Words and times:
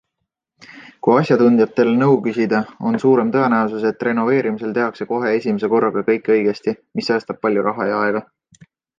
Kui 1.07 1.17
asjatundjatel 1.23 1.89
nõu 1.97 2.15
küsida, 2.27 2.61
on 2.91 2.97
suurem 3.03 3.33
tõenäosus, 3.35 3.83
et 3.89 4.05
renoveerimisel 4.07 4.73
tehakse 4.77 5.07
kohe 5.11 5.33
esimese 5.41 5.69
korraga 5.75 6.03
kõik 6.07 6.31
õigesti, 6.37 6.73
mis 7.01 7.11
säästab 7.11 7.41
palju 7.45 7.67
raha 7.69 7.87
ja 7.91 8.01
aega. 8.07 8.23